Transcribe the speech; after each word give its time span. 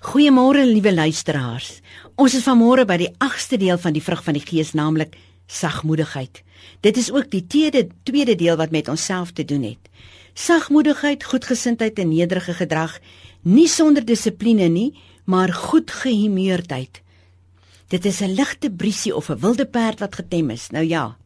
Goeiemôre 0.00 0.62
liewe 0.64 0.94
luisteraars. 0.94 1.82
Ons 2.16 2.32
is 2.38 2.46
vanmôre 2.48 2.86
by 2.88 2.96
die 3.02 3.10
8ste 3.20 3.58
deel 3.60 3.76
van 3.76 3.92
die 3.92 4.00
vrug 4.00 4.22
van 4.24 4.32
die 4.32 4.40
Gees, 4.40 4.70
naamlik 4.72 5.18
sagmoedigheid. 5.44 6.40
Dit 6.80 6.96
is 6.96 7.10
ook 7.12 7.28
die 7.28 7.42
tweede 7.44 7.82
tweede 8.08 8.32
deel 8.40 8.56
wat 8.56 8.72
met 8.72 8.88
onsself 8.88 9.34
te 9.36 9.44
doen 9.44 9.66
het. 9.68 9.90
Sagmoedigheid, 10.32 11.24
goedgesindheid 11.24 12.00
en 12.00 12.08
nederige 12.14 12.54
gedrag, 12.56 12.94
nie 13.44 13.68
sonder 13.68 14.00
dissipline 14.00 14.70
nie, 14.72 14.94
maar 15.28 15.52
goed 15.52 15.92
gehumeurdheid. 15.92 17.02
Dit 17.92 18.04
is 18.08 18.22
'n 18.22 18.32
ligte 18.32 18.70
briesie 18.70 19.14
of 19.14 19.28
'n 19.28 19.38
wilde 19.38 19.66
perd 19.66 20.00
wat 20.00 20.14
getem 20.14 20.50
is. 20.50 20.70
Nou 20.70 20.84
ja. 20.84 21.16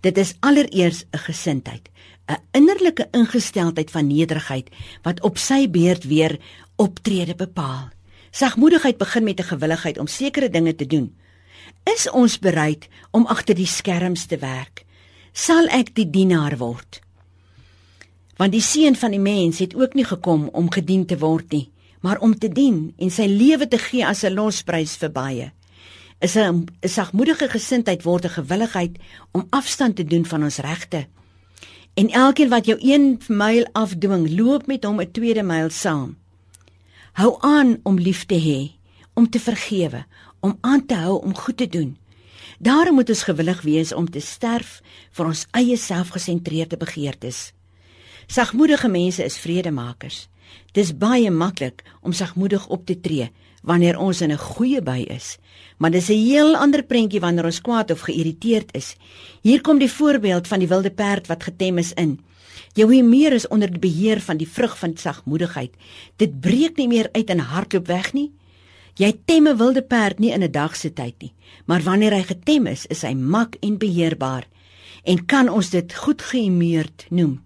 Dit 0.00 0.16
is 0.16 0.34
allereers 0.40 1.04
'n 1.12 1.18
gesindheid, 1.18 1.88
'n 2.26 2.40
innerlike 2.52 3.08
ingesteldheid 3.12 3.90
van 3.90 4.06
nederigheid 4.06 4.70
wat 5.02 5.20
op 5.20 5.36
sy 5.38 5.68
beurt 5.68 6.04
weer 6.04 6.38
optrede 6.76 7.34
bepaal. 7.34 7.96
Sagmoedigheid 8.30 8.96
begin 8.98 9.24
met 9.24 9.40
'n 9.40 9.50
gewilligheid 9.52 9.98
om 9.98 10.06
sekere 10.06 10.50
dinge 10.50 10.74
te 10.74 10.86
doen. 10.86 11.16
Is 11.94 12.10
ons 12.10 12.38
bereid 12.38 12.88
om 13.10 13.26
agter 13.26 13.54
die 13.54 13.66
skerms 13.66 14.26
te 14.26 14.38
werk? 14.38 14.84
Sal 15.32 15.66
ek 15.66 15.94
die 15.94 16.10
dienaar 16.10 16.56
word? 16.56 17.00
Want 18.36 18.52
die 18.52 18.62
seun 18.62 18.96
van 18.96 19.10
die 19.10 19.22
mens 19.22 19.58
het 19.58 19.74
ook 19.74 19.94
nie 19.94 20.04
gekom 20.04 20.48
om 20.52 20.70
gedien 20.70 21.06
te 21.06 21.18
word 21.18 21.50
nie, 21.50 21.70
maar 22.00 22.18
om 22.18 22.38
te 22.38 22.48
dien 22.48 22.92
en 22.98 23.10
sy 23.10 23.26
lewe 23.26 23.68
te 23.68 23.78
gee 23.78 24.06
as 24.06 24.24
'n 24.24 24.34
losprys 24.34 24.96
vir 24.96 25.10
baie. 25.10 25.52
Is 26.20 26.36
'n 26.36 26.66
sagmoedige 26.82 27.48
gesindheid 27.48 28.02
word 28.02 28.24
'n 28.24 28.38
gewilligheid 28.40 28.98
om 29.32 29.46
afstand 29.50 29.96
te 29.96 30.04
doen 30.04 30.24
van 30.24 30.42
ons 30.42 30.58
regte. 30.58 31.06
En 31.94 32.08
elkeen 32.10 32.48
wat 32.48 32.66
jou 32.66 32.78
1 32.80 33.18
myl 33.28 33.66
afdwing, 33.72 34.38
loop 34.38 34.66
met 34.66 34.84
hom 34.84 35.00
'n 35.00 35.10
tweede 35.10 35.42
myl 35.42 35.70
saam. 35.70 36.16
Hou 37.18 37.32
aan 37.42 37.80
om 37.82 37.96
lief 37.98 38.28
te 38.30 38.36
hê, 38.38 38.78
om 39.18 39.24
te 39.26 39.40
vergewe, 39.42 40.04
om 40.40 40.52
aan 40.60 40.84
te 40.86 40.94
hou 40.94 41.16
om 41.18 41.34
goed 41.34 41.56
te 41.56 41.66
doen. 41.66 41.96
Daarom 42.62 42.94
moet 42.94 43.08
ons 43.10 43.22
gewillig 43.26 43.62
wees 43.66 43.90
om 43.92 44.06
te 44.06 44.20
sterf 44.22 44.76
vir 45.18 45.26
ons 45.26 45.42
eie 45.58 45.74
selfgesentreerde 45.76 46.78
begeertes. 46.78 47.40
Sagmoedige 48.30 48.86
mense 48.88 49.26
is 49.26 49.38
vredemakers. 49.42 50.28
Dis 50.78 50.94
baie 50.94 51.30
maklik 51.34 51.82
om 52.06 52.14
sagmoedig 52.14 52.68
op 52.70 52.86
te 52.86 53.00
tree 53.00 53.32
wanneer 53.66 53.98
ons 53.98 54.20
in 54.22 54.30
'n 54.30 54.38
goeie 54.38 54.80
by 54.80 55.02
is, 55.10 55.38
maar 55.78 55.90
dis 55.90 56.10
'n 56.10 56.22
heel 56.22 56.56
ander 56.56 56.84
prentjie 56.84 57.20
wanneer 57.20 57.44
ons 57.44 57.60
kwaad 57.60 57.90
of 57.90 58.00
geïrriteerd 58.00 58.76
is. 58.76 58.94
Hier 59.42 59.60
kom 59.60 59.78
die 59.78 59.90
voorbeeld 59.90 60.46
van 60.46 60.58
die 60.58 60.68
wilde 60.68 60.90
perd 60.90 61.26
wat 61.26 61.42
getem 61.42 61.78
is 61.78 61.92
in. 61.92 62.20
Jou 62.78 62.92
humeur 62.92 63.34
is 63.34 63.48
onder 63.50 63.70
die 63.72 63.82
beheer 63.82 64.20
van 64.22 64.38
die 64.38 64.46
vrug 64.46 64.76
van 64.78 64.92
sagmoedigheid. 64.96 65.72
Dit 66.16 66.36
breek 66.40 66.76
nie 66.78 66.86
meer 66.86 67.08
uit 67.12 67.30
en 67.34 67.42
hardloop 67.50 67.88
weg 67.90 68.12
nie. 68.14 68.30
Jy 68.98 69.12
tem 69.26 69.48
'n 69.48 69.56
wilde 69.56 69.82
perd 69.82 70.18
nie 70.18 70.30
in 70.30 70.42
'n 70.42 70.50
dag 70.50 70.76
se 70.76 70.92
tyd 70.92 71.14
nie, 71.18 71.32
maar 71.66 71.82
wanneer 71.82 72.12
hy 72.12 72.22
getem 72.22 72.66
is, 72.66 72.86
is 72.86 73.02
hy 73.02 73.14
mak 73.14 73.56
en 73.60 73.78
beheerbaar 73.78 74.46
en 75.04 75.26
kan 75.26 75.48
ons 75.48 75.70
dit 75.70 75.94
goed 75.94 76.22
gehumeurd 76.22 77.06
noem. 77.10 77.42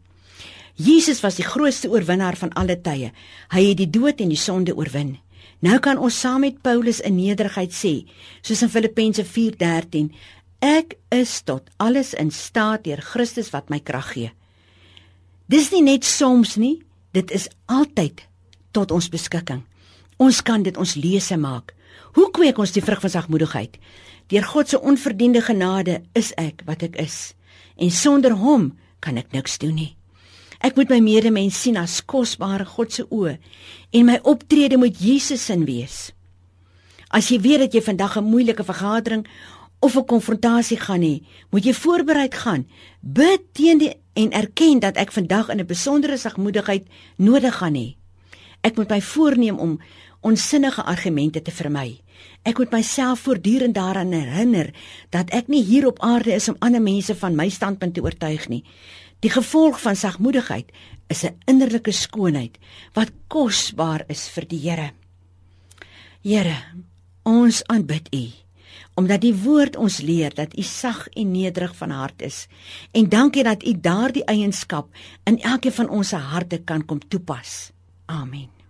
Jesus 0.74 1.20
was 1.20 1.34
die 1.34 1.44
grootste 1.44 1.88
oorwinnaar 1.88 2.36
van 2.36 2.52
alle 2.52 2.80
tye. 2.80 3.12
Hy 3.48 3.68
het 3.68 3.76
die 3.76 3.90
dood 3.90 4.20
en 4.20 4.28
die 4.28 4.36
sonde 4.36 4.76
oorwin. 4.76 5.18
Nou 5.60 5.78
kan 5.78 5.98
ons 5.98 6.20
saam 6.20 6.40
met 6.40 6.62
Paulus 6.62 7.00
in 7.00 7.16
nederigheid 7.16 7.72
sê, 7.72 8.04
soos 8.40 8.62
in 8.62 8.68
Filippense 8.68 9.24
4:13, 9.24 10.12
ek 10.58 10.96
is 11.10 11.42
tot 11.42 11.62
alles 11.76 12.14
in 12.14 12.30
staat 12.30 12.84
deur 12.84 13.00
Christus 13.00 13.50
wat 13.50 13.70
my 13.70 13.80
krag 13.80 14.12
gee. 14.12 14.32
Dis 15.52 15.68
nie 15.68 15.82
net 15.84 16.06
soms 16.08 16.54
nie, 16.56 16.78
dit 17.12 17.28
is 17.36 17.44
altyd 17.68 18.22
tot 18.72 18.92
ons 18.94 19.10
beskikking. 19.12 19.60
Ons 20.16 20.38
kan 20.40 20.62
dit 20.64 20.76
ons 20.80 20.94
lese 20.96 21.36
maak. 21.36 21.74
Hoe 22.16 22.30
kweek 22.32 22.56
ons 22.62 22.72
die 22.72 22.80
vrug 22.80 23.02
van 23.04 23.12
sagmoedigheid? 23.12 23.76
Deur 24.32 24.46
God 24.48 24.70
se 24.70 24.80
onverdiende 24.80 25.42
genade 25.44 25.98
is 26.16 26.30
ek 26.40 26.62
wat 26.64 26.86
ek 26.86 26.96
is 27.02 27.34
en 27.76 27.92
sonder 27.92 28.32
hom 28.40 28.70
kan 29.04 29.18
ek 29.20 29.32
niks 29.36 29.58
doen 29.60 29.76
nie. 29.76 29.92
Ek 30.64 30.78
moet 30.78 30.88
my 30.88 31.02
medemens 31.04 31.58
sien 31.60 31.76
as 31.76 32.00
kosbare 32.00 32.64
God 32.64 32.94
se 32.94 33.04
oë 33.10 33.36
en 33.92 34.08
my 34.08 34.20
optrede 34.24 34.80
moet 34.80 34.96
Jesus 34.96 35.44
sin 35.50 35.66
wees. 35.68 36.14
As 37.12 37.28
jy 37.28 37.42
weet 37.44 37.66
dat 37.66 37.74
jy 37.76 37.84
vandag 37.84 38.16
'n 38.16 38.24
moeilike 38.24 38.64
vergadering 38.64 39.26
of 39.82 39.96
'n 39.96 40.04
konfrontasie 40.06 40.78
gaan 40.78 41.02
hê, 41.02 41.22
moet 41.50 41.64
jy 41.64 41.74
voorbereid 41.74 42.34
gaan. 42.34 42.66
Bid 43.00 43.42
teen 43.52 43.78
die 43.78 43.94
en 44.14 44.30
erken 44.30 44.78
dat 44.78 44.96
ek 44.96 45.12
vandag 45.12 45.48
in 45.48 45.58
'n 45.58 45.66
besondere 45.66 46.16
sagmoedigheid 46.16 46.86
nodig 47.16 47.56
gaan 47.56 47.74
hê. 47.74 47.96
Ek 48.60 48.76
moet 48.76 48.88
my 48.88 49.00
voorneem 49.00 49.58
om 49.58 49.80
onsinnige 50.20 50.82
argumente 50.82 51.42
te 51.42 51.50
vermy. 51.50 52.00
Ek 52.42 52.58
moet 52.58 52.70
myself 52.70 53.20
voortdurend 53.20 53.74
daaraan 53.74 54.12
herinner 54.12 54.74
dat 55.10 55.30
ek 55.30 55.48
nie 55.48 55.62
hier 55.62 55.86
op 55.86 56.00
aarde 56.00 56.32
is 56.32 56.48
om 56.48 56.56
ander 56.58 56.82
mense 56.82 57.14
van 57.14 57.34
my 57.34 57.48
standpunt 57.48 57.94
te 57.94 58.02
oortuig 58.02 58.48
nie. 58.48 58.64
Die 59.20 59.30
gevolg 59.30 59.80
van 59.80 59.96
sagmoedigheid 59.96 60.70
is 61.08 61.24
'n 61.24 61.36
innerlike 61.44 61.92
skoonheid 61.92 62.58
wat 62.92 63.10
kosbaar 63.26 64.04
is 64.08 64.28
vir 64.28 64.44
die 64.48 64.58
Here. 64.58 64.90
Here, 66.22 66.56
ons 67.22 67.66
aanbid 67.66 68.08
U 68.14 68.42
omdat 68.94 69.20
die 69.20 69.34
woord 69.34 69.76
ons 69.76 70.00
leer 70.00 70.34
dat 70.34 70.58
u 70.58 70.62
sag 70.62 71.08
en 71.08 71.30
nederig 71.30 71.76
van 71.76 71.90
hart 71.90 72.22
is 72.22 72.46
en 72.92 73.08
dankie 73.08 73.42
dat 73.42 73.64
u 73.64 73.74
daardie 73.80 74.24
eienskap 74.24 74.88
in 75.24 75.40
elkeen 75.40 75.72
van 75.72 75.88
ons 75.88 76.08
se 76.08 76.16
harte 76.16 76.58
kan 76.64 76.84
kom 76.84 77.00
toepas. 77.08 77.70
Amen. 78.06 78.61